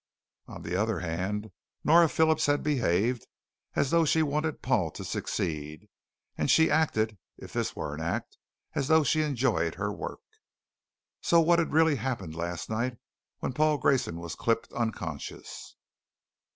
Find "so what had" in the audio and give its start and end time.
11.21-11.71